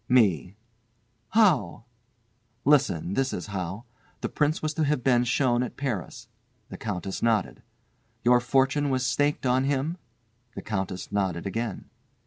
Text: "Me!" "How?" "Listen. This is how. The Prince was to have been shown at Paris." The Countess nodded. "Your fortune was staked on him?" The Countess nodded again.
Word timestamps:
"Me!" 0.09 0.55
"How?" 1.29 1.83
"Listen. 2.65 3.13
This 3.13 3.33
is 3.33 3.45
how. 3.53 3.83
The 4.21 4.29
Prince 4.29 4.63
was 4.63 4.73
to 4.73 4.83
have 4.83 5.03
been 5.03 5.25
shown 5.25 5.61
at 5.61 5.77
Paris." 5.77 6.27
The 6.69 6.77
Countess 6.79 7.21
nodded. 7.21 7.61
"Your 8.23 8.39
fortune 8.39 8.89
was 8.89 9.05
staked 9.05 9.45
on 9.45 9.63
him?" 9.65 9.97
The 10.55 10.63
Countess 10.63 11.11
nodded 11.11 11.45
again. 11.45 11.85